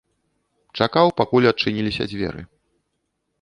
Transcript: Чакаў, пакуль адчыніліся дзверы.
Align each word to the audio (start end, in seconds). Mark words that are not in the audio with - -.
Чакаў, 0.79 1.11
пакуль 1.19 1.49
адчыніліся 1.51 2.09
дзверы. 2.11 2.41